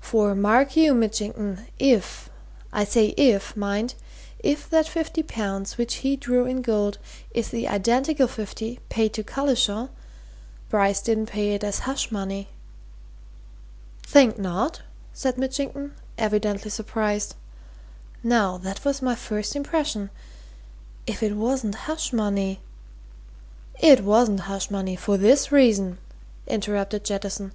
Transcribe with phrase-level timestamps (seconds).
[0.00, 2.30] For mark you, Mitchington, if
[2.72, 3.96] I say if, mind!
[4.38, 6.98] if that fifty pounds which he drew in gold
[7.32, 9.88] is the identical fifty paid to Collishaw,
[10.68, 12.46] Bryce didn't pay it as hush money!"
[14.04, 14.82] "Think not?"
[15.12, 17.34] said Mitchington, evidently surprised.
[18.22, 20.10] "Now, that was my first impression.
[21.08, 22.60] If it wasn't hush money"
[23.92, 25.98] "It wasn't hush money, for this reason,"
[26.46, 27.50] interrupted Jettison.